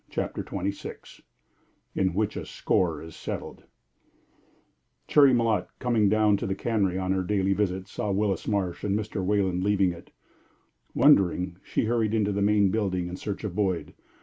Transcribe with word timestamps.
CHAPTER 0.09 0.41
XXVI 0.41 1.21
IN 1.93 2.15
WHICH 2.15 2.35
A 2.35 2.43
SCORE 2.47 3.03
IS 3.03 3.15
SETTLED 3.15 3.65
Cherry 5.07 5.31
Malotte, 5.31 5.67
coming 5.77 6.09
down 6.09 6.37
to 6.37 6.47
the 6.47 6.55
cannery 6.55 6.97
on 6.97 7.11
her 7.11 7.21
daily 7.21 7.53
visit, 7.53 7.87
saw 7.87 8.11
Willis 8.11 8.47
Marsh 8.47 8.83
and 8.83 8.97
Mr. 8.97 9.23
Wayland 9.23 9.63
leaving 9.63 9.91
it. 9.91 10.09
Wondering, 10.95 11.57
she 11.63 11.85
hurried 11.85 12.15
into 12.15 12.31
the 12.31 12.41
main 12.41 12.71
building 12.71 13.09
in 13.09 13.15
search 13.15 13.43
of 13.43 13.53
Boyd. 13.53 13.93